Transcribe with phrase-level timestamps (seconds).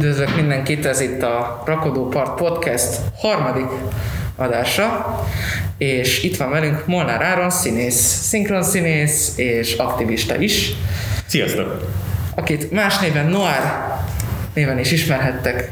[0.00, 3.68] Üdvözlök mindenkit, ez itt a Rakodó Part Podcast harmadik
[4.36, 5.20] adása,
[5.78, 10.72] és itt van velünk Molnár Áron, színész, szinkron színész és aktivista is.
[11.26, 11.86] Sziasztok!
[12.34, 13.62] Akit más néven Noir
[14.54, 15.70] néven is ismerhettek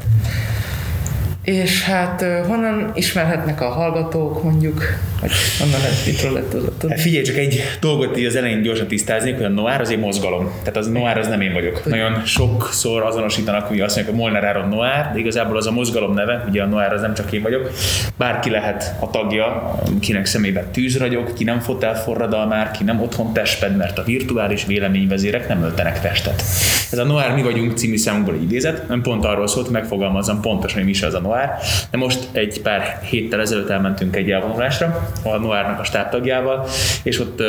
[1.48, 4.82] és hát honnan ismerhetnek a hallgatók mondjuk,
[5.20, 8.62] hogy honnan lehet, itt lett az a hát Figyelj, csak egy dolgot így az elején
[8.62, 10.50] gyorsan tisztázni, hogy a Noir az egy mozgalom.
[10.58, 11.84] Tehát az Noir az nem én vagyok.
[11.84, 16.14] Nagyon sokszor azonosítanak, hogy azt mondják, hogy Molnár Áron Noir, de igazából az a mozgalom
[16.14, 17.70] neve, ugye a Noir az nem csak én vagyok.
[18.16, 23.98] Bárki lehet a tagja, kinek szemében tűzragyog, ki nem fotelforradalmár, ki nem otthon testped, mert
[23.98, 26.42] a virtuális véleményvezérek nem öltenek testet.
[26.90, 30.84] Ez a Noir mi vagyunk című számunkból idézet, nem pont arról szólt, megfogalmazom pontosan, hogy
[30.84, 31.50] mi is az a Noir, Noir.
[31.90, 36.66] De most egy pár héttel ezelőtt elmentünk egy elvonulásra a Noárnak a stábtagjával,
[37.02, 37.42] és ott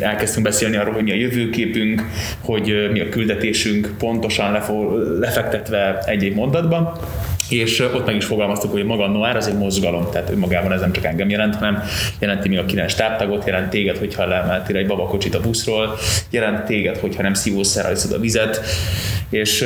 [0.00, 2.02] elkezdtünk beszélni arról, hogy mi a jövőképünk,
[2.40, 4.52] hogy mi a küldetésünk, pontosan
[5.20, 6.92] lefektetve egy-egy mondatban
[7.48, 10.80] és ott meg is fogalmaztuk, hogy maga a Noir az egy mozgalom, tehát önmagában ez
[10.80, 11.82] nem csak engem jelent, hanem
[12.18, 15.98] jelenti még a kilenc táptagot, jelent téged, hogyha leemeltél egy babakocsit a buszról,
[16.30, 18.60] jelent téged, hogyha nem szívószerrajzod a vizet,
[19.30, 19.62] és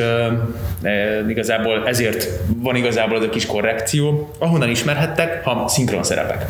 [0.82, 6.46] e, igazából ezért van igazából az a kis korrekció, ahonnan ismerhettek, ha szinkron szerepek.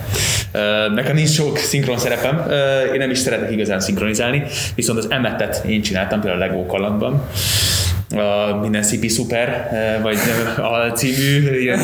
[0.53, 4.43] E, nekem nincs sok szinkron szerepem, e, én nem is szeretek igazán szinkronizálni,
[4.75, 7.29] viszont az emetet én csináltam például a Lego kalandban,
[8.13, 9.71] a minden szipi szuper,
[10.03, 10.17] vagy
[10.57, 11.81] a című ilyen,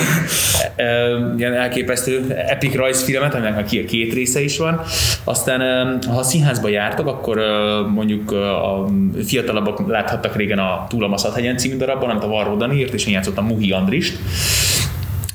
[1.37, 4.81] ilyen elképesztő epic rajzfilmet, aminek a két része is van.
[5.25, 7.41] Aztán ha színházba jártak, akkor
[7.95, 8.89] mondjuk a
[9.27, 13.07] fiatalabbak láthattak régen a Túl a Maszathegyen című darabban, amit a Varró Dani írt, és
[13.07, 14.19] én játszottam Muhi Andrist.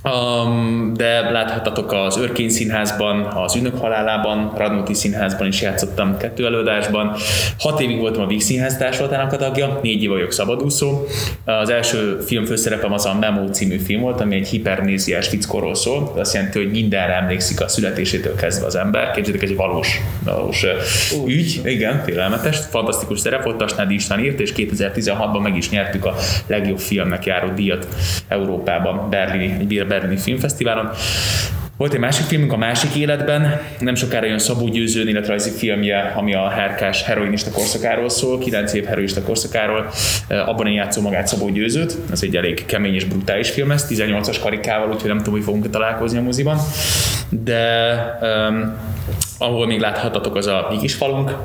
[0.03, 7.15] Um, de láthattatok az Örkény Színházban, az Ünök halálában, Radnóti Színházban is játszottam kettő előadásban.
[7.59, 11.05] Hat évig voltam a Víg Színház társulatának a tagja, négy év vagyok szabadúszó.
[11.45, 16.11] Az első film főszerepem az a Memo című film volt, ami egy hipernéziás fickóról szól.
[16.13, 19.11] Ez azt jelenti, hogy mindenre emlékszik a születésétől kezdve az ember.
[19.11, 21.27] Képzeljétek, egy valós, valós uh.
[21.27, 26.15] ügy, igen, félelmetes, fantasztikus szerep volt, Tasnádi István írt, és 2016-ban meg is nyertük a
[26.47, 27.87] legjobb filmnek járó díjat
[28.27, 30.89] Európában, Berlin, egy Berlini Filmfesztiválon.
[31.77, 36.33] Volt egy másik filmünk a másik életben, nem sokára jön Szabó Győző életrajzi filmje, ami
[36.33, 39.91] a herkás heroinista korszakáról szól, 9 év heroinista korszakáról,
[40.27, 44.37] abban én játszom magát Szabó Győzőt, ez egy elég kemény és brutális film, ez 18-as
[44.41, 46.57] karikával, úgyhogy nem tudom, hogy fogunk találkozni a moziban,
[47.29, 48.77] de um,
[49.37, 51.35] ahol még láthatatok az a mi kis falunk,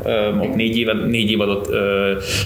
[0.40, 1.68] ott négy, év, négy évadot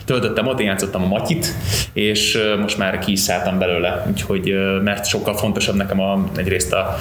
[0.05, 1.47] töltöttem ott, én játszottam a Matyit,
[1.93, 6.97] és most már ki is szálltam belőle, úgyhogy mert sokkal fontosabb nekem a, egyrészt a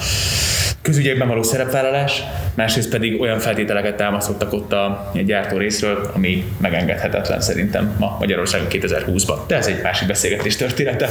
[0.82, 2.22] közügyekben való szerepvállalás,
[2.54, 9.36] másrészt pedig olyan feltételeket támasztottak ott a, gyártó részről, ami megengedhetetlen szerintem ma Magyarországon 2020-ban.
[9.46, 11.08] De ez egy másik beszélgetés története.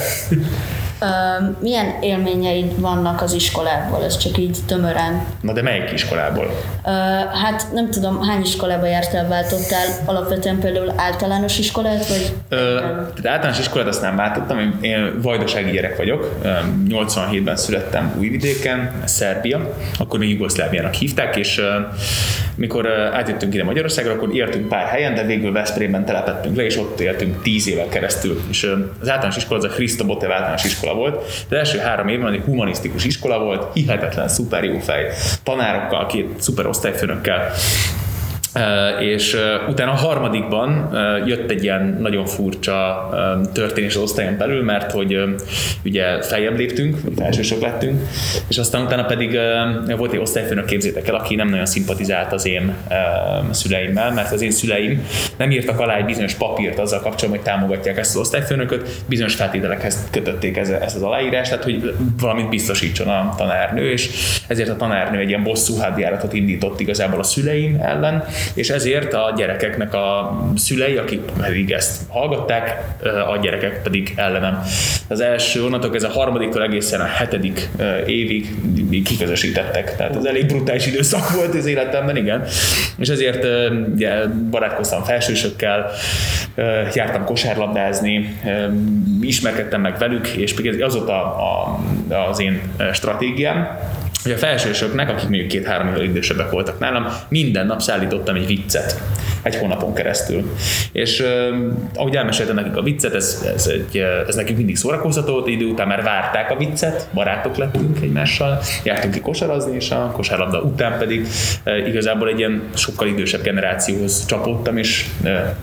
[1.60, 4.04] milyen élményeid vannak az iskolából?
[4.04, 5.26] Ez csak így tömören.
[5.42, 6.52] Na de melyik iskolából?
[7.44, 9.88] hát nem tudom, hány iskolába jártál, váltottál?
[10.06, 12.34] Alapvetően például általános iskolát, vagy?
[12.50, 16.40] Ö, tehát általános iskolát azt nem váltottam, én vajdasági gyerek vagyok.
[16.90, 19.61] 87-ben születtem Újvidéken, Szerbia,
[19.98, 21.62] akkor még Jugoszláviának hívták, és
[22.56, 27.00] mikor átjöttünk ide Magyarországra, akkor éltünk pár helyen, de végül Veszprémben telepettünk le, és ott
[27.00, 28.42] éltünk tíz évvel keresztül.
[28.50, 28.64] És
[29.00, 32.44] az általános iskola az a Christo Botev általános iskola volt, de első három évben egy
[32.46, 35.06] humanisztikus iskola volt, hihetetlen, szuper jó fej,
[35.44, 37.52] tanárokkal, két szuper osztályfőnökkel,
[39.00, 39.38] és
[39.70, 40.90] utána a harmadikban
[41.26, 43.10] jött egy ilyen nagyon furcsa
[43.54, 45.24] történés az osztályon belül, mert hogy
[45.86, 48.02] ugye feljebb léptünk, felsősök lettünk,
[48.48, 49.40] és aztán utána pedig
[49.98, 52.76] volt egy osztályfőnök, képzétek el, aki nem nagyon szimpatizált az én
[53.52, 55.08] szüleimmel, mert az én szüleim
[55.38, 60.08] nem írtak alá egy bizonyos papírt azzal kapcsolatban, hogy támogatják ezt az osztályfőnököt, bizonyos feltételekhez
[60.12, 64.10] kötötték ezt az aláírást, tehát hogy valamit biztosítson a tanárnő, és
[64.48, 68.24] ezért a tanárnő egy ilyen bosszú hadjáratot indított igazából a szüleim ellen,
[68.54, 72.84] és ezért a gyerekeknek a szülei, akik pedig ezt hallgatták,
[73.34, 74.64] a gyerekek pedig ellenem.
[75.08, 77.70] Az első onnantól ez a harmadiktól egészen a hetedik
[78.06, 78.56] évig
[79.04, 79.96] kiközösítettek.
[79.96, 82.44] Tehát ez elég brutális időszak volt az életemben, igen.
[82.98, 83.46] És ezért
[83.94, 85.92] ugye, barátkoztam felsősökkel,
[86.94, 88.38] jártam kosárlabdázni,
[89.22, 91.80] ismerkedtem meg velük, és az volt a, a,
[92.30, 92.62] az én
[92.94, 93.78] stratégiám,
[94.24, 99.02] hogy a felsősöknek, akik még két-három évvel idősebbek voltak nálam, minden nap szállítottam egy viccet.
[99.42, 100.52] Egy hónapon keresztül.
[100.92, 101.24] És
[101.96, 106.04] ahogy elmeséltem nekik a viccet, ez, ez, egy, ez nekik mindig szórakoztató, idő után már
[106.04, 111.28] várták a viccet, barátok lettünk egymással, jártunk ki kosarazni, és a kosárlabda után pedig
[111.88, 115.06] igazából egy ilyen sokkal idősebb generációhoz csapódtam, és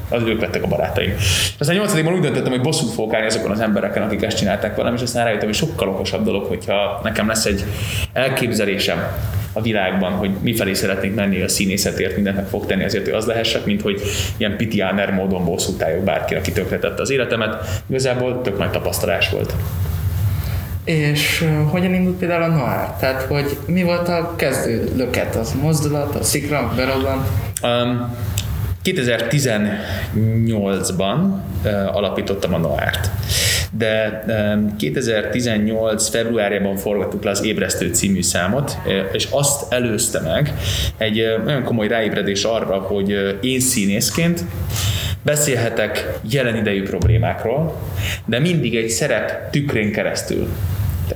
[0.09, 1.15] az ők lettek a barátaim.
[1.59, 4.95] Aztán 8 úgy döntöttem, hogy bosszút fogok állni azokon az embereken, akik ezt csinálták velem,
[4.95, 7.65] és aztán rájöttem, hogy sokkal okosabb dolog, hogyha nekem lesz egy
[8.13, 8.99] elképzelésem
[9.53, 13.27] a világban, hogy mifelé szeretnék menni a színészetért, mindent meg fog tenni azért, hogy az
[13.27, 14.03] lehessek, mint hogy
[14.37, 17.83] ilyen pitiáner módon bosszút álljak bárki, aki tönkretette az életemet.
[17.87, 19.55] Igazából tök nagy tapasztalás volt.
[20.85, 22.89] És hogyan indult például a Noir?
[23.01, 25.37] Tehát, hogy mi volt a kezdő löket?
[25.37, 27.29] Az mozdulat, a szikra, berobbant?
[27.63, 28.17] Um,
[28.85, 31.17] 2018-ban
[31.65, 33.11] uh, alapítottam a Noárt
[33.71, 34.25] de
[34.79, 36.09] 2018.
[36.09, 38.79] februárjában forgattuk le az Ébresztő című számot,
[39.13, 40.55] és azt előzte meg
[40.97, 44.45] egy nagyon komoly ráébredés arra, hogy én színészként
[45.23, 47.77] beszélhetek jelen idejű problémákról,
[48.25, 50.49] de mindig egy szerep tükrén keresztül.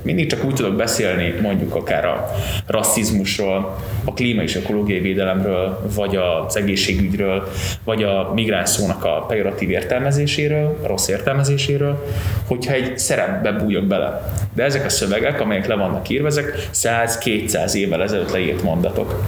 [0.03, 2.31] Mindig csak úgy tudok beszélni mondjuk akár a
[2.67, 7.47] rasszizmusról, a klíma és ökológiai védelemről, vagy az egészségügyről,
[7.83, 12.05] vagy a migráns szónak a pejoratív értelmezéséről, rossz értelmezéséről,
[12.47, 14.33] hogyha egy szerepbe bújok bele.
[14.53, 19.23] De ezek a szövegek, amelyek le vannak írva, ezek 100-200 évvel ezelőtt leírt mondatok.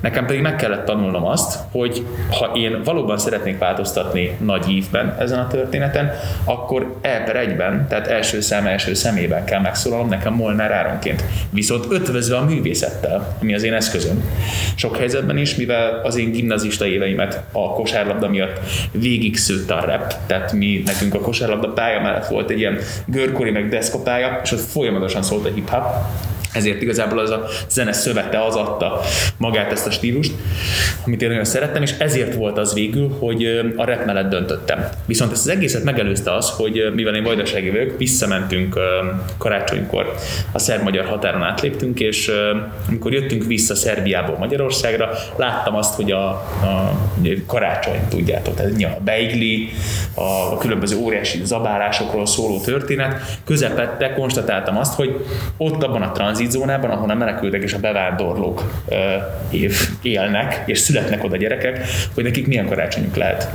[0.00, 5.38] Nekem pedig meg kellett tanulnom azt, hogy ha én valóban szeretnék változtatni nagy ívben ezen
[5.38, 6.12] a történeten,
[6.44, 11.24] akkor e per egyben, tehát első szem első szemében kell megszólalnom nekem Molnár Áronként.
[11.50, 14.24] Viszont ötvözve a művészettel, ami az én eszközöm.
[14.74, 18.60] Sok helyzetben is, mivel az én gimnazista éveimet a kosárlabda miatt
[18.92, 23.50] végig szőtte a rap, tehát mi nekünk a kosárlabda pálya mellett volt egy ilyen görkori
[23.50, 25.84] meg deszkapálya, és ott folyamatosan szólt a hip-hop,
[26.54, 29.00] ezért igazából az a zene szövete az adta
[29.36, 30.32] magát ezt a stílust,
[31.06, 33.44] amit én nagyon szerettem, és ezért volt az végül, hogy
[33.76, 34.88] a rap mellett döntöttem.
[35.06, 38.78] Viszont ezt az egészet megelőzte az, hogy mivel én vajdasági vagyok, visszamentünk
[39.38, 40.14] karácsonykor
[40.52, 42.30] a szerb-magyar határon átléptünk, és
[42.88, 46.98] amikor jöttünk vissza Szerbiából Magyarországra, láttam azt, hogy a, a
[47.46, 49.68] karácsony, tudjátok, tehát a beigli,
[50.14, 55.24] a, a különböző óriási zabálásokról szóló történet, közepette konstatáltam azt, hogy
[55.56, 58.84] ott abban a tranzit tranzitzónában, ahol a menekültek és a bevándorlók
[59.50, 63.48] év élnek, és születnek oda gyerekek, hogy nekik milyen karácsonyuk lehet.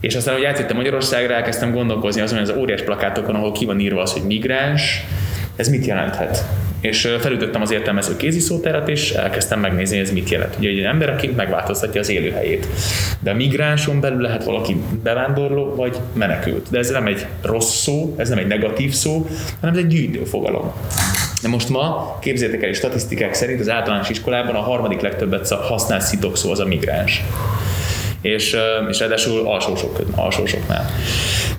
[0.00, 3.80] És aztán, hogy átjöttem Magyarországra, elkezdtem gondolkozni azon, hogy az óriás plakátokon, ahol ki van
[3.80, 5.04] írva az, hogy migráns,
[5.56, 6.44] ez mit jelenthet?
[6.80, 10.56] És felütöttem az értelmező kéziszótárat, és elkezdtem megnézni, ez mit jelent.
[10.58, 12.66] Ugye egy ember, aki megváltoztatja az élőhelyét.
[13.20, 16.66] De a migránson belül lehet valaki bevándorló vagy menekült.
[16.70, 19.26] De ez nem egy rossz szó, ez nem egy negatív szó,
[19.60, 20.72] hanem ez egy gyűjtő fogalom.
[21.44, 26.50] De most ma, képzétek el, statisztikák szerint az általános iskolában a harmadik legtöbbet használt szitokszó
[26.50, 27.22] az a migráns
[28.24, 28.56] és,
[28.88, 30.90] és ráadásul alsósok, alsósoknál.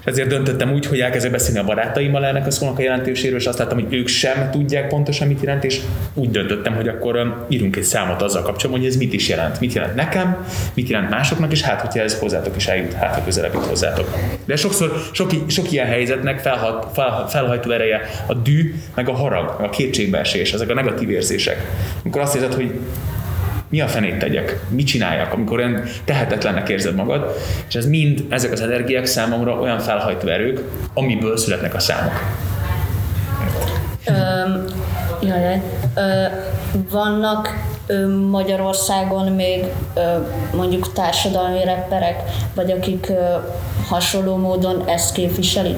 [0.05, 3.57] Ezért döntöttem úgy, hogy elkezdek beszélni a barátaimmal ennek a szónak a jelentőséről, és azt
[3.57, 5.81] láttam, hogy ők sem tudják pontosan, mit jelent, és
[6.13, 9.59] úgy döntöttem, hogy akkor írunk egy számot azzal kapcsolatban, hogy ez mit is jelent.
[9.59, 13.23] Mit jelent nekem, mit jelent másoknak, és hát, hogyha ez hozzátok is eljut, hát, ha
[13.23, 14.09] közelebb jut hozzátok.
[14.45, 19.55] De sokszor sok, sok ilyen helyzetnek felhat, fel, felhajtó ereje a dű, meg a harag,
[19.59, 21.71] meg a kétségbeesés, ezek a negatív érzések.
[22.01, 22.71] Amikor azt érzed, hogy
[23.75, 27.35] mi a fenét tegyek, mit csináljak, amikor olyan tehetetlennek érzed magad,
[27.67, 30.61] és ez mind, ezek az energiák számomra olyan felhajtó erők,
[30.93, 32.13] amiből születnek a számok.
[34.07, 34.63] Um,
[35.21, 35.61] jaj,
[35.95, 36.25] ö,
[36.89, 37.49] vannak
[38.29, 39.63] Magyarországon még
[40.53, 42.21] mondjuk társadalmi repperek,
[42.53, 43.11] vagy akik
[43.87, 45.77] hasonló módon ezt képviselik?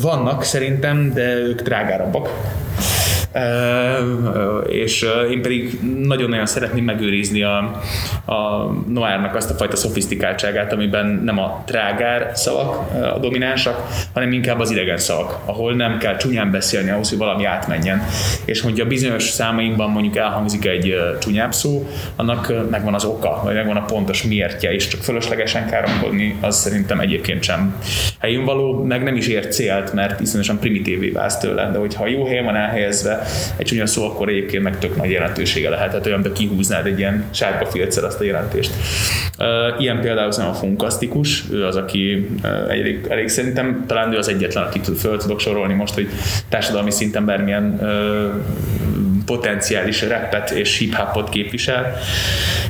[0.00, 2.30] Vannak szerintem, de ők drágárabbak
[4.66, 7.56] és én pedig nagyon-nagyon szeretném megőrizni a,
[8.24, 14.60] a Noárnak azt a fajta szofisztikáltságát, amiben nem a trágár szavak a dominánsak, hanem inkább
[14.60, 18.02] az idegen szavak, ahol nem kell csúnyán beszélni ahhoz, hogy valami átmenjen.
[18.44, 23.76] És hogyha bizonyos számainkban mondjuk elhangzik egy csúnyább szó, annak megvan az oka, vagy megvan
[23.76, 27.76] a pontos miértje, és csak fölöslegesen káromkodni, az szerintem egyébként sem
[28.18, 32.26] helyén való, meg nem is ér célt, mert iszonyatosan primitívé válsz tőle, de hogyha jó
[32.26, 33.17] helyen van elhelyezve,
[33.56, 35.88] egy csúnya szó, akkor egyébként meg tök nagy jelentősége lehet.
[35.88, 38.70] Tehát olyan, kihúznád egy ilyen sárga filccel azt a jelentést.
[39.78, 42.28] Ilyen például a funkasztikus, ő az, aki
[42.68, 46.08] elég, elég szerintem talán ő az egyetlen, akit föl tudok sorolni most, hogy
[46.48, 47.80] társadalmi szinten bármilyen
[49.26, 51.96] potenciális rappet és hip-hopot képvisel.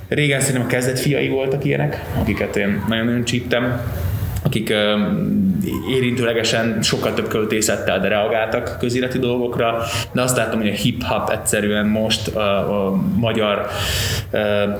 [0.08, 3.80] Régen szerintem a kezdet fiai voltak ilyenek, akiket én nagyon-nagyon csíptem
[4.48, 4.74] akik
[5.90, 11.86] érintőlegesen sokkal több költészettel, de reagáltak közéleti dolgokra, de azt látom, hogy a hip-hop egyszerűen
[11.86, 13.66] most a, a magyar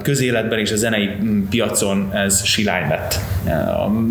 [0.03, 1.11] közéletben és a zenei
[1.51, 3.19] piacon ez silány lett.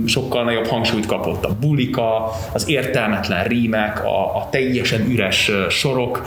[0.05, 6.23] Sokkal nagyobb hangsúlyt kapott a bulika, az értelmetlen rímek, a, a teljesen üres sorok,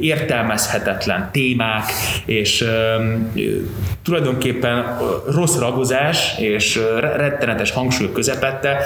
[0.00, 1.84] értelmezhetetlen témák,
[2.24, 2.64] és
[4.02, 4.98] tulajdonképpen
[5.34, 8.78] rossz ragozás és rettenetes hangsúly közepette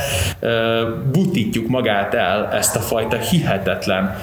[1.13, 4.17] butítjuk magát el ezt a fajta hihetetlen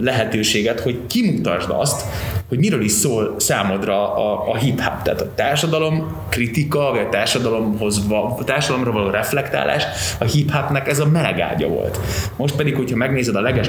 [0.00, 2.04] lehetőséget, hogy kimutasd azt,
[2.50, 8.02] hogy miről is szól számodra a, a hip-hop, tehát a társadalom kritika, vagy a társadalomhoz,
[8.38, 9.84] a társadalomra való reflektálás,
[10.18, 12.00] a hip-hopnak ez a melegágya volt.
[12.36, 13.68] Most pedig, hogyha megnézed a leges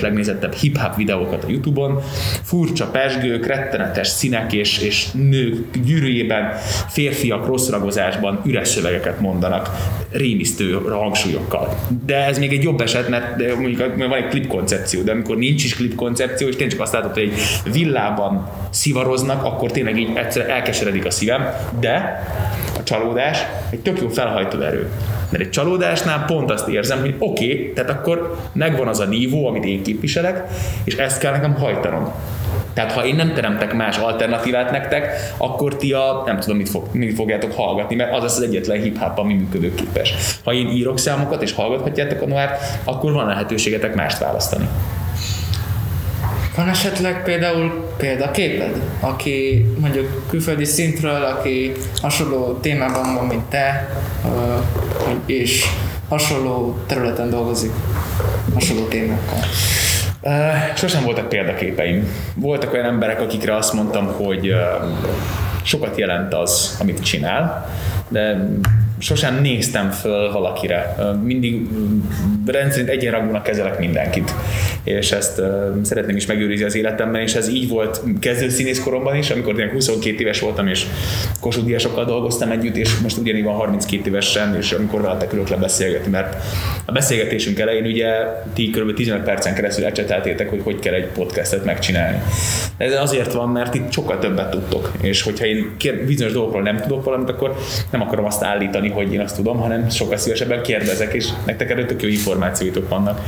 [0.60, 2.00] hip-hop videókat a Youtube-on,
[2.44, 6.52] furcsa pesgők, rettenetes színek és, és nők gyűrűjében,
[6.88, 9.70] férfiak rossz ragozásban üres szövegeket mondanak,
[10.12, 11.80] rémisztő hangsúlyokkal.
[12.06, 15.64] De ez még egy jobb eset, mert mondjuk van egy klip koncepció, de amikor nincs
[15.64, 20.16] is klip koncepció, és tényleg csak azt látod, hogy egy villában szivaroznak, akkor tényleg így
[20.16, 21.50] egyszer elkeseredik a szívem,
[21.80, 22.24] de
[22.80, 24.90] a csalódás egy tök jó felhajtó erő.
[25.30, 29.48] Mert egy csalódásnál pont azt érzem, hogy oké, okay, tehát akkor megvan az a nívó,
[29.48, 30.44] amit én képviselek,
[30.84, 32.14] és ezt kell nekem hajtanom.
[32.74, 36.88] Tehát ha én nem teremtek más alternatívát nektek, akkor ti a, nem tudom, mit, fog,
[36.92, 40.14] mit fogjátok hallgatni, mert az az, az egyetlen hip-hop, ami működőképes.
[40.44, 44.68] Ha én írok számokat és hallgathatjátok a noárt, akkor van lehetőségetek mást választani.
[46.56, 53.90] Van esetleg például példaképed, aki mondjuk külföldi szintről, aki hasonló témában van, mint te,
[55.26, 55.66] és
[56.10, 57.72] hasonló területen dolgozik,
[58.54, 59.40] hasonló témákkal?
[60.76, 62.08] Sosem voltak példaképeim.
[62.36, 64.54] Voltak olyan emberek, akikre azt mondtam, hogy
[65.64, 67.70] sokat jelent az, amit csinál,
[68.08, 68.48] de
[69.02, 70.96] sosem néztem föl valakire.
[71.24, 71.68] Mindig
[72.46, 74.34] rendszerint egyenrangúnak kezelek mindenkit.
[74.84, 75.42] És ezt
[75.82, 80.20] szeretném is megőrizni az életemben, és ez így volt kezdő koromban is, amikor én 22
[80.20, 80.86] éves voltam, és
[81.40, 86.12] Kossuth dolgoztam együtt, és most ugyanígy van 32 évesen, és amikor veletek ülök le beszélgetni,
[86.12, 86.44] mert
[86.86, 88.10] a beszélgetésünk elején ugye
[88.54, 88.94] ti kb.
[88.94, 92.18] 15 percen keresztül ecseteltétek, hogy hogy kell egy podcastet megcsinálni.
[92.78, 97.04] Ez azért van, mert itt sokkal többet tudtok, és hogyha én bizonyos dolgokról nem tudok
[97.04, 97.58] valamit, akkor
[97.92, 101.86] nem akarom azt állítani, hogy én azt tudom, hanem sokkal szívesebben kérdezek, és nektek erről
[101.86, 103.22] tök jó információitok vannak.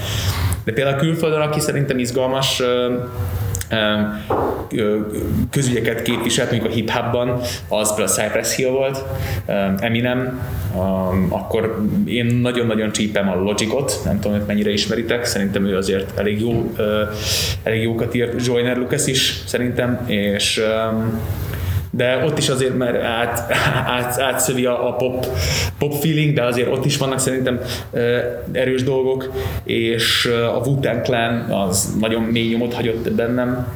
[0.64, 2.62] De például külföldön, aki szerintem izgalmas
[5.50, 9.04] közügyeket képviselt, mondjuk a hip-hopban, az például Cypress Hill volt,
[9.80, 10.42] Eminem,
[11.30, 16.42] akkor én nagyon-nagyon csípem a Logicot, nem tudom, hogy mennyire ismeritek, szerintem ő azért elég
[16.42, 16.74] jó,
[17.64, 20.62] elég jókat írt, Joyner Lucas is szerintem, és
[21.96, 23.52] de ott is azért, mert át,
[23.88, 25.28] át, átszövi a, a pop,
[25.78, 27.60] pop feeling, de azért ott is vannak szerintem
[28.52, 29.32] erős dolgok,
[29.64, 33.68] és a Wu-Tang Clan az nagyon mély nyomot hagyott bennem,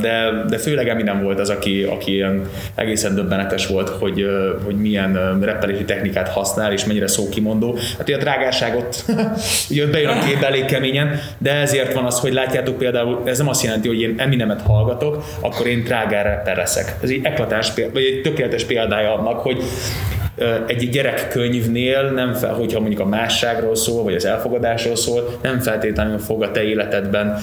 [0.00, 4.26] de, de főleg Eminem volt az, aki, aki ilyen egészen döbbenetes volt, hogy,
[4.64, 7.78] hogy milyen reppelési technikát használ, és mennyire szókimondó.
[7.98, 9.04] Hát ugye a drágárságot
[9.70, 13.48] ugye bejön a kép elég keményen, de ezért van az, hogy látjátok például, ez nem
[13.48, 16.94] azt jelenti, hogy én Eminemet hallgatok, akkor én drágár rapper leszek.
[17.02, 19.62] Ez egy eklatás, vagy egy tökéletes példája annak, hogy
[20.66, 26.18] egy gyerekkönyvnél nem fel, hogyha mondjuk a másságról szól, vagy az elfogadásról szól, nem feltétlenül
[26.18, 27.38] fog a te életedben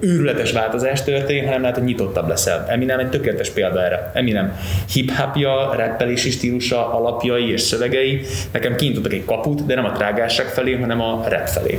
[0.00, 2.66] őrületes változás történni, hanem lehet, hogy nyitottabb leszel.
[2.68, 4.10] Eminem egy tökéletes példa erre.
[4.14, 4.58] Eminem
[4.92, 8.20] hip-hopja, rappelési stílusa, alapjai és szövegei
[8.52, 11.78] nekem kinyitottak egy kaput, de nem a trágásság felé, hanem a rap felé.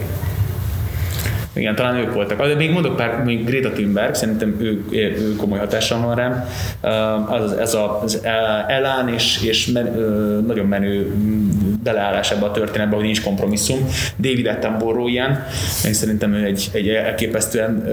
[1.59, 2.47] Igen, talán ők voltak.
[2.47, 6.47] De még mondok pár, még Greta Thunberg, szerintem ő, ő komoly hatással van rám.
[7.27, 8.21] Az, ez a, az
[8.67, 9.85] elán és, és men,
[10.47, 11.13] nagyon menő
[11.83, 13.89] beleállás ebbe a történetbe, hogy nincs kompromisszum.
[14.17, 15.45] David Attenborough ilyen,
[15.85, 17.87] én szerintem ő egy, egy elképesztően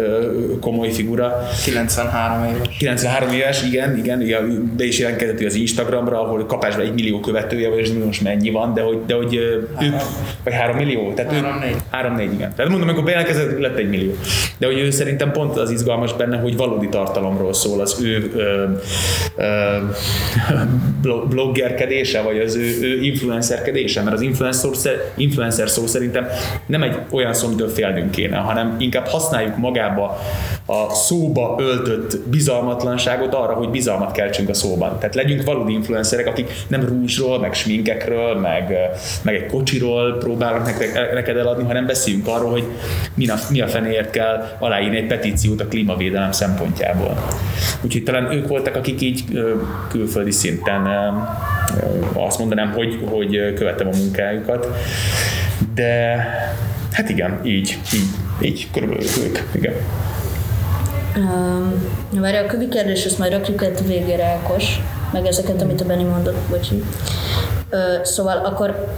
[0.61, 1.49] komoly figura.
[1.65, 2.77] 93 éves.
[2.79, 7.69] 93 éves, igen, igen, igen be is jelentkezett az Instagramra, ahol kapásban egy millió követője,
[7.69, 9.35] vagy most mennyi van, de hogy, de hogy
[9.75, 9.95] három.
[9.95, 9.97] ő,
[10.45, 11.33] vagy 3 millió, tehát
[11.91, 12.53] 3 4 igen.
[12.55, 14.15] Tehát mondom, amikor bejelentkezett lett egy millió.
[14.59, 18.65] De hogy ő szerintem pont az izgalmas benne, hogy valódi tartalomról szól az ő ö,
[19.37, 19.77] ö,
[21.29, 26.27] bloggerkedése, vagy az ő, ő influencerkedése, mert az influencer, influencer szó szerintem
[26.67, 30.19] nem egy olyan szó, amitől félnünk kéne, hanem inkább használjuk magába
[30.67, 34.99] a szóba öltött bizalmatlanságot arra, hogy bizalmat keltsünk a szóban.
[34.99, 38.75] Tehát legyünk valódi influencerek, akik nem rúzsról, meg sminkekről, meg,
[39.23, 42.65] meg egy kocsiról próbálnak neked, neked eladni, hanem beszéljünk arról, hogy
[43.15, 47.17] mi a, mi a fenéért kell aláírni egy petíciót a klímavédelem szempontjából.
[47.83, 49.25] Úgyhogy talán ők voltak, akik így
[49.89, 50.87] külföldi szinten
[52.13, 54.67] azt mondanám, hogy, hogy követem a munkájukat.
[55.75, 56.17] De
[56.93, 58.09] hát igen, így, így,
[58.41, 59.75] így körülbelül ők, igen.
[61.17, 61.89] Um,
[62.21, 64.81] várj, a kövi kérdés, ezt majd rakjuk egy végére, Ákos,
[65.13, 66.83] meg ezeket, amit a Benni mondott, bocsi.
[67.71, 68.95] Uh, szóval akkor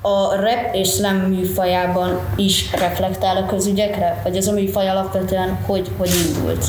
[0.00, 4.20] a rap és slam műfajában is reflektál a közügyekre?
[4.22, 6.64] Vagy ez a műfaj alapvetően hogy, hogy indult?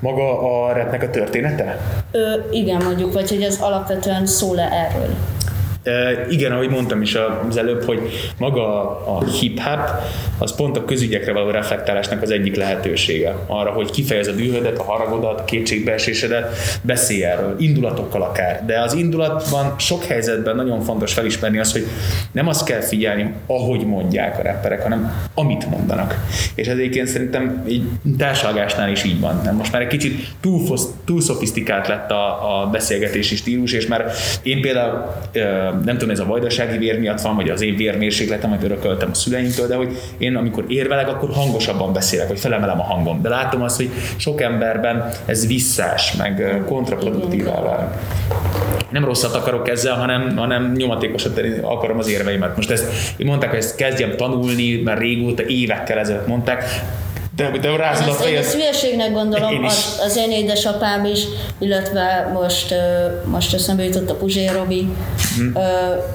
[0.00, 1.78] Maga a rapnek a története?
[2.10, 5.14] Ö, igen, mondjuk, vagy hogy ez alapvetően szól-e erről?
[6.30, 7.16] Igen, ahogy mondtam is
[7.48, 8.00] az előbb, hogy
[8.38, 9.90] maga a hip-hop
[10.38, 13.34] az pont a közügyekre való reflektálásnak az egyik lehetősége.
[13.46, 18.64] Arra, hogy kifejez a dühödet, a haragodat, a kétségbeesésedet, beszélj erről, indulatokkal akár.
[18.66, 21.86] De az indulatban sok helyzetben nagyon fontos felismerni az, hogy
[22.32, 26.16] nem azt kell figyelni, ahogy mondják a rapperek, hanem amit mondanak.
[26.54, 27.82] És ez egyébként szerintem egy
[28.18, 29.54] társalgásnál is így van.
[29.56, 34.10] Most már egy kicsit túl, túl szofisztikált lett a, a beszélgetési stílus, és már
[34.42, 35.14] én például
[35.84, 39.14] nem tudom, ez a vajdasági vér miatt van, vagy az én vérmérsékletem, amit örököltem a
[39.14, 43.22] szüleimtől, de hogy én amikor érvelek, akkor hangosabban beszélek, vagy felemelem a hangom.
[43.22, 47.88] De látom azt, hogy sok emberben ez visszás, meg kontraproduktívá válik
[48.90, 52.56] nem rosszat akarok ezzel, hanem, hanem nyomatékosat akarom az érveimet.
[52.56, 56.64] Most ezt mondták, hogy ezt kezdjem tanulni, mert régóta, évekkel ezelőtt mondták,
[57.40, 58.38] de, de rázod a fejed.
[58.38, 61.20] Ezt hülyeségnek gondolom, az, az én édesapám is,
[61.58, 62.74] illetve most,
[63.24, 64.88] most eszembe jutott a Puzsé Robi,
[65.36, 65.56] hmm.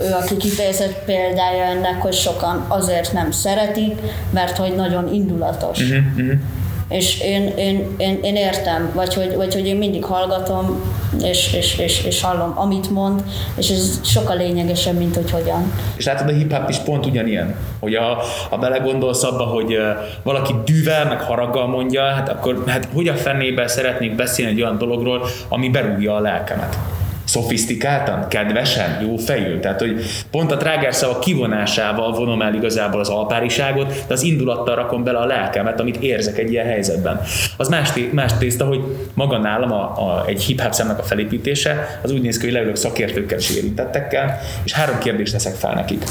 [0.02, 3.94] ő, aki kifejezett példája ennek, hogy sokan azért nem szeretik,
[4.30, 5.80] mert hogy nagyon indulatos.
[5.80, 6.64] Hmm.
[6.90, 10.82] És én, én, én, én értem, vagy hogy, vagy hogy én mindig hallgatom,
[11.24, 13.24] és, és, és, és hallom, amit mond,
[13.56, 15.74] és ez sokkal lényegesebb, mint hogy hogyan.
[15.96, 19.78] És látod, a hip-hop is pont ugyanilyen, hogy a, ha belegondolsz abba, hogy
[20.24, 24.78] valaki dűvel, meg haraggal mondja, hát akkor hát hogy a fennébe szeretnék beszélni egy olyan
[24.78, 26.78] dologról, ami berúgja a lelkemet
[27.26, 29.60] szofisztikáltan, kedvesen, jó fejül.
[29.60, 30.02] Tehát, hogy
[30.32, 35.26] pont a trágárszavak kivonásával vonom el igazából az alpáriságot, de az indulattal rakom bele a
[35.26, 37.22] lelkemet, amit érzek egy ilyen helyzetben.
[37.58, 38.80] Az más, té- más tészta, hogy
[39.14, 42.76] maga nálam a, a, egy hip-hop szemnek a felépítése, az úgy néz ki, hogy leülök
[42.76, 46.04] szakértőkkel és érintettekkel, és három kérdést teszek fel nekik.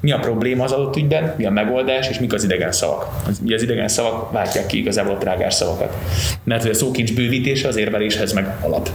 [0.00, 3.06] Mi a probléma az adott ügyben, mi a megoldás, és mik az idegen szavak.
[3.26, 5.96] Az, az idegen szavak váltják ki igazából a trágár szavakat.
[6.44, 8.90] Mert hogy a szókincs bővítése az érveléshez meg alap.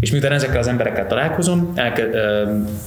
[0.00, 2.08] És miután ezekkel az emberekkel találkozom, elke,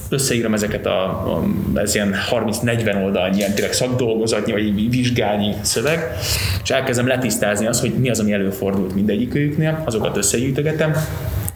[0.08, 6.16] összeírom ezeket a, a ez ilyen 30-40 oldalnyi, ilyen tényleg szakdolgozatnyi, vagy vizsgálnyi szöveg,
[6.62, 10.92] és elkezdem letisztázni azt, hogy mi az, ami előfordult mindegyikőjüknél, azokat összegyűjtögetem,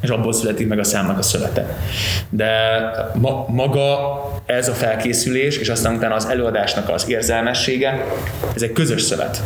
[0.02, 1.78] és abból születik meg a számnak a szövete.
[2.28, 2.50] De
[3.14, 8.06] ma, maga ez a felkészülés, és aztán utána az előadásnak az érzelmessége,
[8.54, 9.42] ez egy közös szövet.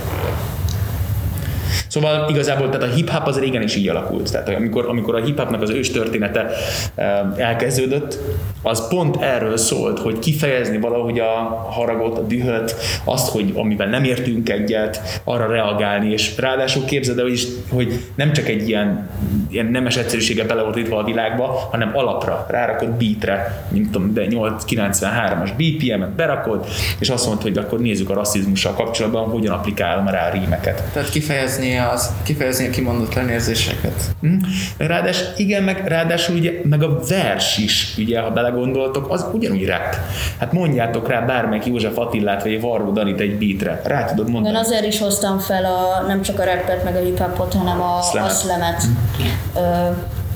[1.96, 4.32] Szóval igazából tehát a hip-hop az régen is így alakult.
[4.32, 6.50] Tehát amikor, amikor a hip-hopnak az ős története
[6.94, 8.18] eh, elkezdődött,
[8.62, 11.24] az pont erről szólt, hogy kifejezni valahogy a
[11.70, 17.24] haragot, a dühöt, azt, hogy amivel nem értünk egyet, arra reagálni, és ráadásul képzeld el,
[17.24, 19.08] hogy, hogy nem csak egy ilyen,
[19.50, 26.10] ilyen nemes egyszerűsége beleordítva a világba, hanem alapra, rárakod beatre, mint tudom, de 893-as BPM-et
[26.10, 26.66] berakod,
[26.98, 30.82] és azt mondod, hogy akkor nézzük a rasszizmussal kapcsolatban, hogyan applikálom rá a rímeket.
[30.92, 34.02] Tehát kifejezni az, kifejezni a kimondott lenérzéseket.
[34.20, 34.36] Hm?
[34.76, 39.96] Ráadás, igen, meg ráadásul ugye, meg a vers is, ugye, ha belegondoltok, az ugyanúgy rap.
[40.38, 43.80] Hát mondjátok rá bármelyik József Attillát, vagy Varró Danit egy beatre.
[43.84, 44.48] Rá tudod mondani.
[44.48, 47.18] Igen, azért is hoztam fel a, nem csak a rappet, meg a hip
[47.52, 48.30] hanem a slamet.
[48.30, 48.82] A slamet.
[48.82, 49.58] Hm.
[49.58, 49.90] Ö,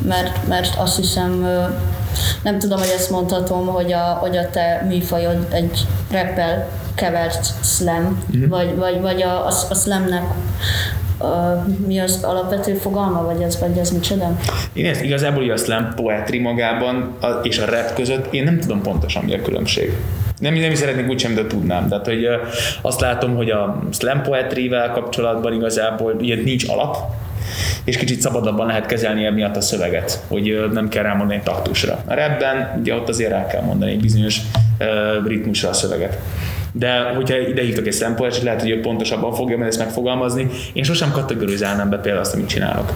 [0.07, 1.47] mert, mert azt hiszem,
[2.43, 8.25] nem tudom, hogy ezt mondhatom, hogy a, hogy a te műfajod egy rappel kevert slam,
[8.37, 8.49] mm-hmm.
[8.49, 10.23] vagy, vagy, vagy a, a, a slamnek
[11.87, 14.37] mi az alapvető fogalma, vagy ez, vagy ez micsoda?
[14.72, 18.83] Én ezt igazából a slam poetry magában a, és a rap között én nem tudom
[18.83, 19.92] pontosan mi a különbség.
[20.38, 21.88] Nem, nem is szeretnék úgy sem, de tudnám.
[21.88, 22.28] Tehát, hogy
[22.83, 26.96] azt látom, hogy a slam poetry-vel kapcsolatban igazából ugye nincs alap,
[27.85, 32.02] és kicsit szabadabban lehet kezelni emiatt a szöveget, hogy nem kell rámondani taktusra.
[32.06, 34.40] A rapben ugye ott azért rá kell mondani egy bizonyos
[35.26, 36.18] ritmusra a szöveget
[36.72, 40.48] de hogyha ide hívtak egy szempolt, lehet, hogy ő pontosabban fogja majd ezt megfogalmazni.
[40.72, 42.92] Én sosem kategorizálnám be például azt, amit csinálok.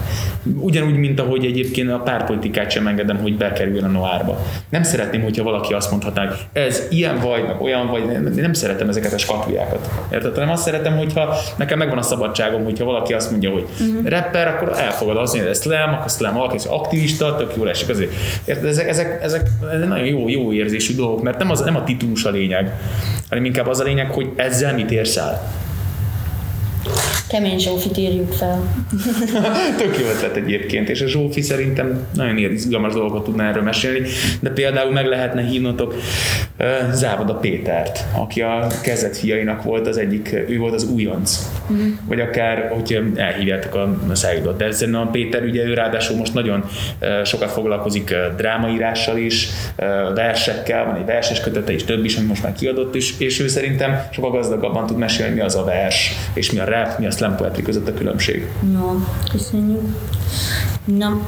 [0.58, 4.38] Ugyanúgy, mint ahogy egyébként a párpolitikát sem engedem, hogy bekerüljön a noárba.
[4.68, 8.52] Nem szeretném, hogyha valaki azt mondhatná, hogy ez ilyen vagy, meg olyan vagy, nem, nem
[8.52, 9.88] szeretem ezeket a skatujákat.
[10.12, 10.36] Érted?
[10.36, 14.08] Nem azt szeretem, hogyha nekem megvan a szabadságom, hogyha valaki azt mondja, hogy uh-huh.
[14.08, 17.88] rapper, akkor elfogad azt, hogy ez slam, akkor slam, valaki az aktivista, tök jól esik
[17.88, 18.10] azért.
[18.44, 18.64] Érted?
[18.64, 22.24] Ezek, ezek, ezek, ezek nagyon jó, jó érzésű dolgok, mert nem, az, nem a titulus
[22.24, 22.72] a lényeg,
[23.28, 25.63] hanem inkább az a lényeg, hogy ezzel mit érsz el.
[27.28, 28.84] Kemény Zsófit írjuk fel.
[29.78, 34.00] Tök jó ötlet egyébként, és a Zsófi szerintem nagyon izgalmas dolgot tudná erről mesélni,
[34.40, 35.94] de például meg lehetne hívnotok
[36.92, 41.38] Závoda Pétert, aki a kezet fiainak volt az egyik, ő volt az újonc.
[41.72, 41.90] Mm.
[42.06, 44.56] Vagy akár, hogy elhívjátok a szájudot.
[44.56, 46.64] De szerintem a Péter ugye ő ráadásul most nagyon
[47.24, 49.48] sokat foglalkozik drámaírással is,
[50.14, 53.48] versekkel, van egy verses kötete is, több is, ami most már kiadott is, és ő
[53.48, 57.10] szerintem sokkal gazdagabban tud mesélni, mi az a vers, és mi a rap, mi a
[57.10, 58.48] slam poetry között a különbség.
[58.72, 58.94] No,
[59.30, 59.82] köszönjük.
[60.84, 61.20] Na,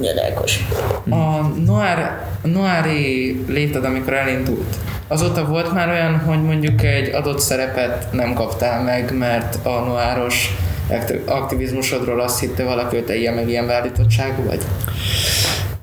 [0.00, 0.66] Gyalákos.
[1.10, 4.76] A noir, noiri léted, amikor elindult,
[5.08, 10.56] azóta volt már olyan, hogy mondjuk egy adott szerepet nem kaptál meg, mert a noáros
[11.26, 14.62] aktivizmusodról azt hitte valaki, hogy te ilyen meg ilyen beállítottságú vagy?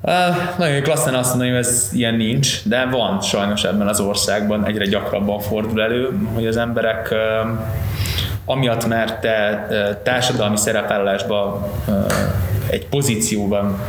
[0.01, 0.13] Uh,
[0.57, 4.85] nagyon klasszán azt mondani, hogy ez ilyen nincs, de van sajnos ebben az országban, egyre
[4.85, 7.49] gyakrabban fordul elő, hogy az emberek uh,
[8.45, 9.67] amiatt, mert te
[10.03, 11.67] társadalmi szerepállásban
[12.69, 13.79] egy pozícióban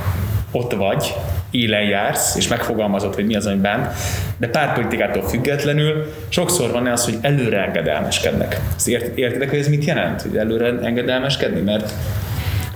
[0.50, 1.14] ott vagy,
[1.54, 3.92] élen jársz, és megfogalmazod, hogy mi az, amiben,
[4.36, 8.60] de pártpolitikától függetlenül sokszor van az, hogy előre engedelmeskednek.
[8.76, 11.60] Ezt ért, értitek, hogy ez mit jelent, hogy előre engedelmeskedni?
[11.60, 11.92] Mert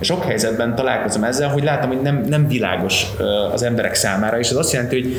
[0.01, 3.05] sok helyzetben találkozom ezzel, hogy látom, hogy nem, nem világos
[3.53, 5.15] az emberek számára, és az azt jelenti, hogy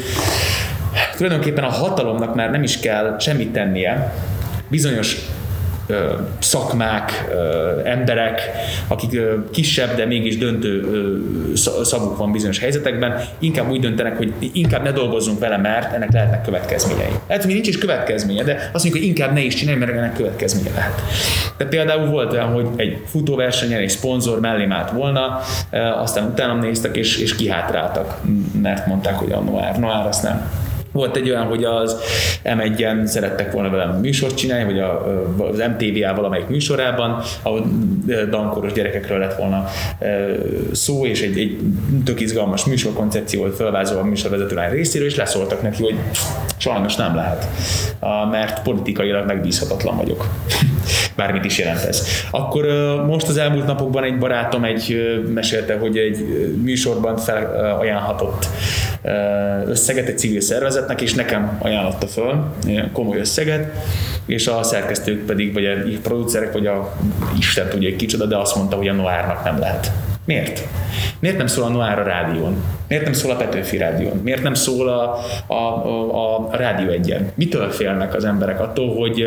[1.16, 4.12] tulajdonképpen a hatalomnak már nem is kell semmit tennie,
[4.68, 5.16] bizonyos
[6.38, 7.30] szakmák,
[7.84, 8.50] emberek,
[8.88, 10.88] akik kisebb, de mégis döntő
[11.82, 16.42] szavuk van bizonyos helyzetekben, inkább úgy döntenek, hogy inkább ne dolgozzunk vele, mert ennek lehetnek
[16.42, 17.12] következményei.
[17.28, 20.14] Lehet, hogy nincs is következménye, de azt mondjuk, hogy inkább ne is csinálj, mert ennek
[20.16, 21.02] következménye lehet.
[21.56, 25.40] De például volt olyan, hogy egy futóversenyen egy szponzor mellém állt volna,
[25.96, 28.20] aztán utána néztek és, és kihátráltak,
[28.62, 30.50] mert mondták, hogy a Noár, Noár azt nem
[30.92, 31.96] volt egy olyan, hogy az
[32.44, 34.78] M1-en szerettek volna velem műsort csinálni, vagy
[35.50, 37.66] az MTV-á valamelyik műsorában, ahol
[38.30, 39.64] dankoros gyerekekről lett volna
[40.72, 41.58] szó, és egy, egy
[42.04, 45.98] tök izgalmas műsorkoncepció volt felvázolva a műsorvezetőlány részéről, és leszóltak neki, hogy
[46.56, 47.46] sajnos nem lehet,
[48.30, 50.28] mert politikailag megbízhatatlan vagyok.
[51.16, 52.06] Bármit is jelent ez.
[52.30, 52.64] Akkor
[53.06, 54.96] most az elmúlt napokban egy barátom egy
[55.34, 56.18] mesélte, hogy egy
[56.62, 58.46] műsorban felajánlhatott
[59.66, 62.44] összeget egy civil szervezetnek, és nekem ajánlotta föl
[62.92, 63.72] komoly összeget,
[64.26, 66.96] és a szerkesztők pedig, vagy a producerek, vagy a
[67.38, 69.92] Isten tudja egy kicsoda, de azt mondta, hogy a Noárnak nem lehet.
[70.24, 70.68] Miért?
[71.18, 72.64] Miért nem szól a Noár a rádión?
[72.88, 74.20] Miért nem szól a Petőfi rádión?
[74.22, 77.32] Miért nem szól a, a, a, a rádió egyen?
[77.34, 79.24] Mitől félnek az emberek attól, hogy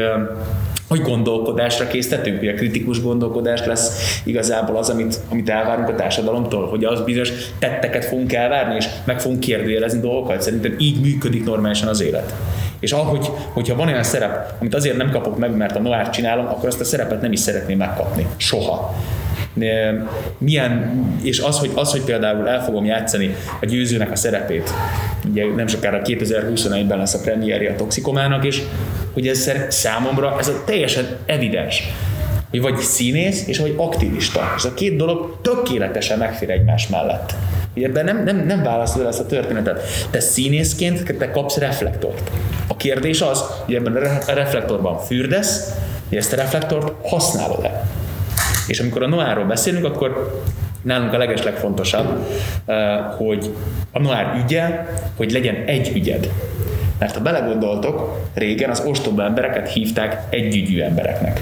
[0.87, 6.67] hogy gondolkodásra késztetünk, hogy a kritikus gondolkodás lesz igazából az, amit, amit elvárunk a társadalomtól,
[6.67, 10.41] hogy az bizonyos tetteket fogunk elvárni, és meg fogunk kérdőjelezni dolgokat.
[10.41, 12.33] Szerintem így működik normálisan az élet.
[12.79, 16.45] És ahogy, hogyha van olyan szerep, amit azért nem kapok meg, mert a Noár csinálom,
[16.45, 18.27] akkor azt a szerepet nem is szeretném megkapni.
[18.37, 18.95] Soha
[20.37, 24.73] milyen, és az hogy, az, hogy például el fogom játszani a győzőnek a szerepét,
[25.29, 28.61] ugye nem sokára 2021-ben lesz a premierje a Toxikomának, és
[29.13, 31.83] hogy ez számomra ez a teljesen evidens,
[32.49, 34.53] hogy vagy színész, és vagy aktivista.
[34.57, 37.33] És a két dolog tökéletesen megfér egymás mellett.
[37.75, 39.81] Ugye ebben nem, nem, nem választod el ezt a történetet.
[40.09, 42.31] Te színészként te kapsz reflektort.
[42.67, 43.95] A kérdés az, hogy ebben
[44.27, 45.73] a reflektorban fürdesz,
[46.09, 47.87] hogy ezt a reflektort használod-e.
[48.67, 50.41] És amikor a Noárról beszélünk, akkor
[50.81, 52.27] nálunk a legeslegfontosabb,
[52.65, 53.53] eh, hogy
[53.91, 56.29] a Noár ügye, hogy legyen egy ügyed.
[56.99, 61.41] Mert ha belegondoltok, régen az ostoba embereket hívták együgyű embereknek.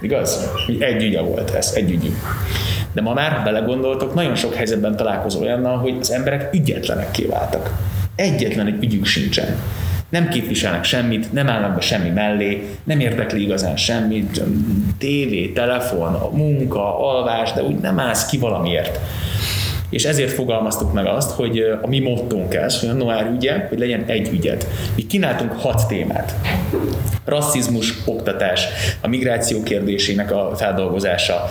[0.00, 0.50] Igaz?
[0.78, 2.10] Egy ügye volt ez, egy ügyű.
[2.92, 7.70] De ma már, ha belegondoltok, nagyon sok helyzetben találkozol olyannal, hogy az emberek ügyetlenek kiváltak.
[8.16, 9.56] Egyetlen egy ügyük sincsen
[10.08, 14.42] nem képviselnek semmit, nem állnak be semmi mellé, nem érdekli igazán semmit,
[14.98, 19.00] tévé, telefon, a munka, alvás, de úgy nem állsz ki valamiért.
[19.90, 23.78] És ezért fogalmaztuk meg azt, hogy a mi mottónk ez, hogy a Noár ügye, hogy
[23.78, 24.66] legyen egy ügyed.
[24.94, 26.34] Mi kínáltunk hat témát.
[27.24, 28.66] Rasszizmus, oktatás,
[29.00, 31.44] a migráció kérdésének a feldolgozása,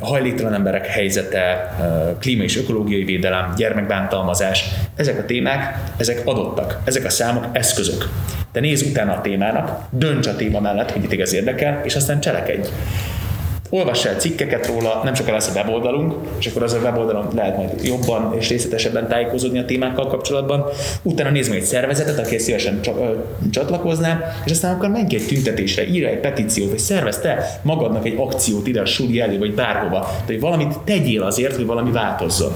[0.00, 1.76] a hajléktalan emberek helyzete,
[2.20, 4.64] klíma és ökológiai védelem, gyermekbántalmazás.
[4.96, 6.80] Ezek a témák, ezek adottak.
[6.84, 8.08] Ezek a számok eszközök.
[8.52, 12.20] De nézz utána a témának, dönts a téma mellett, hogy itt igaz érdekel, és aztán
[12.20, 12.68] cselekedj
[13.74, 17.56] olvass el cikkeket róla, nem sokkal lesz a weboldalunk, és akkor az a weboldalon lehet
[17.56, 20.64] majd jobban és részletesebben tájékozódni a témákkal kapcsolatban.
[21.02, 22.80] Utána nézd meg egy szervezetet, aki szívesen
[23.50, 28.14] csatlakozná, és aztán akkor menj egy tüntetésre, írj egy petíciót, vagy szervez te magadnak egy
[28.18, 32.52] akciót ide a suli elé, vagy bárhova, de hogy valamit tegyél azért, hogy valami változzon.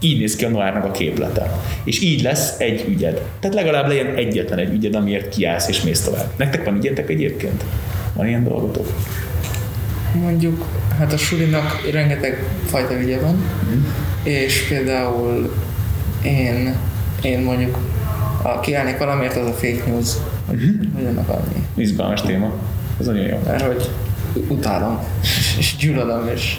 [0.00, 1.60] Így néz ki a Noárnak a képlete.
[1.84, 3.22] És így lesz egy ügyed.
[3.40, 6.26] Tehát legalább legyen egyetlen egy ügyed, amiért kiállsz és mész tovább.
[6.36, 7.64] Nektek van ügyetek egyébként?
[8.14, 8.86] Van ilyen dolgotok?
[10.14, 10.64] Mondjuk,
[10.98, 13.42] hát a sulinak rengeteg fajta ügye van,
[14.22, 15.54] és például
[16.22, 16.76] én,
[17.22, 17.78] én mondjuk
[18.42, 20.08] a kiállnék valamiért, az a fake news,
[20.46, 20.58] hogy,
[20.94, 21.66] hogy annak annyi.
[21.74, 22.52] Izgalmas téma.
[23.00, 23.40] Ez nagyon jó.
[23.46, 23.90] Mert hogy
[24.48, 24.98] utálom,
[25.58, 26.58] és gyűlölöm, és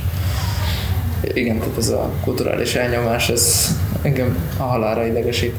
[1.33, 5.55] igen, tehát ez a kulturális elnyomás, ez engem a halára idegesít.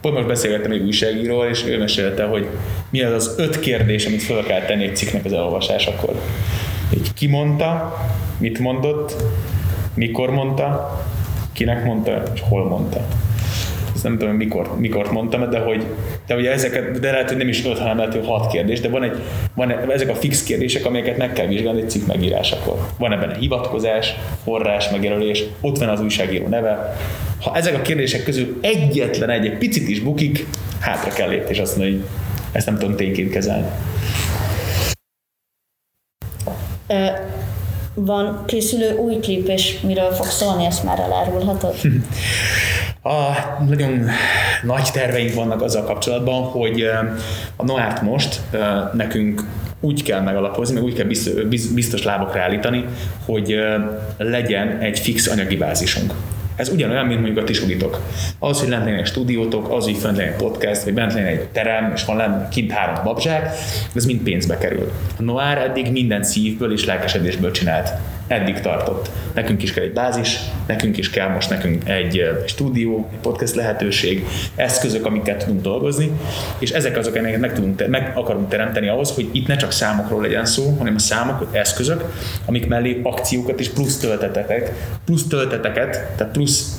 [0.00, 2.46] Pont most beszélgettem egy újságíróval, és ő mesélte, hogy
[2.90, 6.14] mi az az öt kérdés, amit fel kell tenni egy cikknek az elolvasásakor.
[6.94, 7.96] Így ki mondta,
[8.38, 9.16] mit mondott,
[9.94, 11.00] mikor mondta,
[11.52, 13.06] kinek mondta, és hol mondta.
[13.94, 15.84] Ezt nem tudom, mikor, mikor mondtam, de hogy,
[16.26, 18.88] de ugye ezeket, de lehet, hogy nem is öt, hanem lehet, hogy hat kérdés, de
[18.88, 19.22] van egy,
[19.54, 22.78] van egy, ezek a fix kérdések, amelyeket meg kell vizsgálni egy cikk megírásakor.
[22.98, 26.96] Van ebben a hivatkozás, forrás, megjelölés, ott van az újságíró neve.
[27.40, 30.46] Ha ezek a kérdések közül egyetlen egy, egy picit is bukik,
[30.80, 32.06] hátra kell lépni, és azt mondani, hogy
[32.52, 33.66] ezt nem tudom tényként kezelni.
[37.94, 41.74] Van készülő új klip, és miről fog szólni, ezt már elárulhatod?
[43.02, 43.32] A,
[43.68, 44.06] nagyon
[44.62, 46.82] nagy terveink vannak azzal kapcsolatban, hogy
[47.56, 48.40] a Noárt most
[48.92, 49.44] nekünk
[49.80, 51.32] úgy kell megalapozni, meg úgy kell biztos,
[51.74, 52.84] biztos lábakra állítani,
[53.24, 53.56] hogy
[54.18, 56.14] legyen egy fix anyagi bázisunk.
[56.60, 58.00] Ez ugyanolyan, mint mondjuk a ti sulitok.
[58.38, 61.92] Az, hogy legyen egy stúdiótok, az, hogy legyen egy podcast, vagy bent legyen egy terem,
[61.94, 63.54] és van lent kint három babzsák,
[63.94, 64.92] ez mind pénzbe kerül.
[65.18, 67.90] A Noir eddig minden szívből és lelkesedésből csinált
[68.30, 69.10] eddig tartott.
[69.34, 74.26] Nekünk is kell egy bázis, nekünk is kell most nekünk egy stúdió, egy podcast lehetőség,
[74.54, 76.10] eszközök, amiket tudunk dolgozni,
[76.58, 80.20] és ezek azok, amelyeket meg, tudunk, meg akarunk teremteni ahhoz, hogy itt ne csak számokról
[80.20, 82.04] legyen szó, hanem a számok, eszközök,
[82.46, 84.72] amik mellé akciókat és plusz tölteteket,
[85.04, 86.74] plusz tölteteket, tehát plusz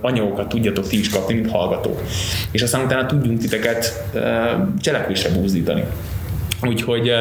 [0.00, 2.02] anyagokat tudjatok ti is kapni, mint hallgatók.
[2.50, 4.04] És aztán utána tudjunk titeket
[4.80, 5.84] cselekvésre búzdítani.
[6.66, 7.12] Úgyhogy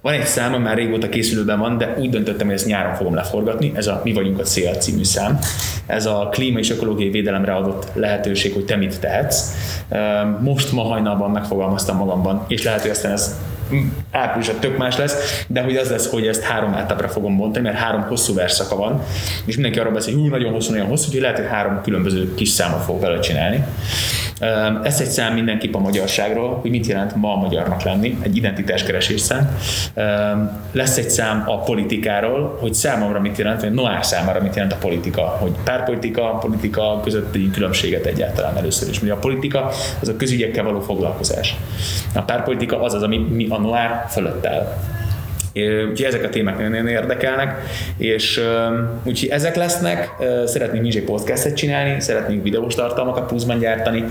[0.00, 3.72] van egy szám, már régóta készülőben van, de úgy döntöttem, hogy ezt nyáron fogom leforgatni.
[3.74, 5.38] Ez a Mi vagyunk a cél című szám.
[5.86, 9.54] Ez a klíma és ökológiai védelemre adott lehetőség, hogy te mit tehetsz.
[10.40, 13.36] Most ma hajnalban megfogalmaztam magamban, és lehet, hogy aztán ez
[14.10, 17.78] áprilisra tök más lesz, de hogy az lesz, hogy ezt három etapra fogom bontani, mert
[17.78, 19.02] három hosszú verszaka van,
[19.44, 22.34] és mindenki arról beszél, hogy hú, nagyon hosszú, nagyon hosszú, hogy lehet, hogy három különböző
[22.34, 23.64] kis számot fog vele csinálni.
[24.82, 29.20] Ez egy szám mindenképp a magyarságról, hogy mit jelent ma a magyarnak lenni, egy identitáskeresés
[29.20, 29.58] szám.
[30.72, 34.76] Lesz egy szám a politikáról, hogy számomra mit jelent, vagy Noár számára mit jelent a
[34.76, 39.02] politika, hogy párpolitika, politika közötti különbséget egyáltalán először is.
[39.02, 41.56] Ugye a politika az a közügyekkel való foglalkozás.
[42.14, 44.76] A párpolitika az az, ami a Noár fölött áll.
[45.90, 47.60] Úgyhogy ezek a témák nagyon érdekelnek,
[47.96, 48.40] és
[49.02, 50.10] úgyhogy ezek lesznek,
[50.44, 54.04] szeretnénk mi egy podcastet csinálni, szeretnénk videós tartalmakat pluszban gyártani,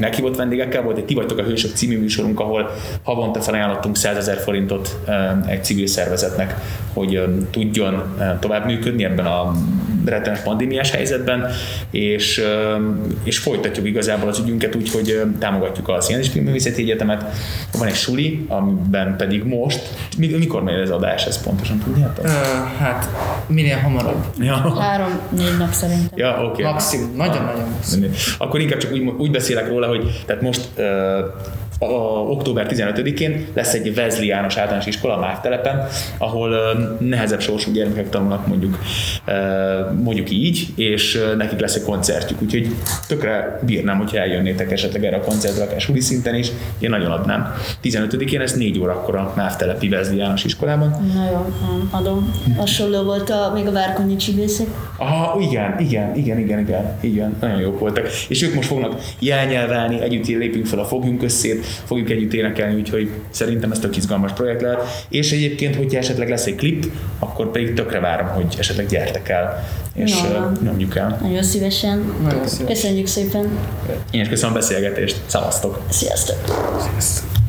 [0.00, 2.70] meghívott vendégekkel volt egy Ti vagytok a hősök című műsorunk, ahol
[3.02, 4.96] havonta felajánlottunk 100 ezer forintot
[5.46, 6.54] egy civil szervezetnek,
[6.92, 9.52] hogy tudjon tovább működni ebben a
[10.06, 11.50] rettenes pandémiás helyzetben,
[11.90, 12.42] és,
[13.22, 17.24] és folytatjuk igazából az ügyünket úgy, hogy támogatjuk a Színes Filmművészeti Egyetemet.
[17.78, 19.80] Van egy suli, amiben pedig most,
[20.18, 22.24] mikor megy ez adás, ez pontosan tudjátok?
[22.24, 22.30] Uh,
[22.78, 23.08] hát
[23.46, 24.24] minél hamarabb.
[24.38, 24.76] Ja.
[24.80, 26.18] Három-négy nap szerintem.
[26.18, 26.62] Ja, oké.
[26.62, 26.72] Okay.
[26.72, 28.10] Maximum, nagyon-nagyon maximum.
[28.38, 30.84] Akkor inkább csak úgy, úgy beszélek róla, hogy tehát most uh,
[31.78, 31.84] a,
[32.30, 35.86] október 15-én lesz egy Vezli János általános iskola a Mávtelepen,
[36.18, 36.50] ahol
[37.00, 38.78] nehezebb sorsú gyermekek tanulnak mondjuk,
[40.02, 42.74] mondjuk így, és nekik lesz egy koncertjük, úgyhogy
[43.08, 47.54] tökre bírnám, hogyha eljönnétek esetleg erre a koncertre, akár suli szinten is, én nagyon adnám.
[47.82, 50.88] 15-én ez 4 órakor a Mávtelepi Vezli János iskolában.
[51.14, 51.54] Na jó,
[51.90, 52.32] adom.
[52.56, 54.66] Hasonló volt a, még a Várkonyi csibészek.
[54.96, 58.08] Ah, igen, igen, igen, igen, igen, igen, nagyon jók voltak.
[58.28, 63.10] És ők most fognak jelnyelvelni, együtt lépünk fel a fogjunk összét, fogjuk együtt énekelni, úgyhogy
[63.30, 65.06] szerintem ez tök izgalmas projekt lehet.
[65.08, 66.86] És egyébként, hogyha esetleg lesz egy klip,
[67.18, 70.14] akkor pedig tökre várom, hogy esetleg gyertek el, és
[70.62, 71.18] nyomjuk el.
[71.22, 72.14] Nagyon szívesen.
[72.22, 72.66] Nagyon szívesen.
[72.66, 73.58] Köszönjük szépen.
[74.10, 75.20] Én is köszönöm a beszélgetést.
[75.26, 75.82] Szavaztok.
[75.88, 76.36] Sziasztok.
[76.80, 77.45] Sziasztok.